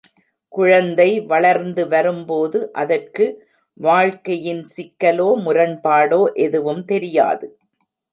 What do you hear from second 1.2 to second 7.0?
வளர்ந்து வரும்போது அதற்கு வாழ்க்கையின் சிக்கலோ, முரண்பாடோ, எதுவும்